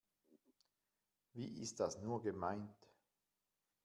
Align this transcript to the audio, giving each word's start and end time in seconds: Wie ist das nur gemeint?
Wie 1.33 1.59
ist 1.59 1.79
das 1.79 1.99
nur 1.99 2.23
gemeint? 2.23 2.75